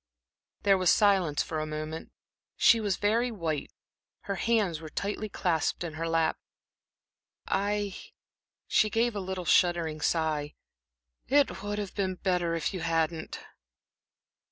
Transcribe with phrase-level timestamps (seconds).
[0.63, 2.11] There was silence for a moment.
[2.57, 3.71] She was very white,
[4.21, 6.39] her hands were tightly clasped in her lap.
[7.47, 7.95] "I"
[8.65, 10.55] she gave a little shuddering sigh
[11.27, 13.41] "it would have been better if you hadn't."